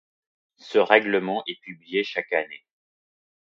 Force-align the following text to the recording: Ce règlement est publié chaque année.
Ce 0.57 0.79
règlement 0.79 1.43
est 1.45 1.61
publié 1.61 2.03
chaque 2.03 2.33
année. 2.33 2.65